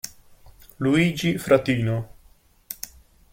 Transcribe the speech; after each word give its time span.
Luigi 0.79 1.37
Fratino. 1.37 2.09